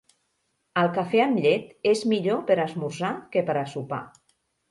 [0.83, 4.01] El cafè amb llet és millor per a esmorzar que per a sopar.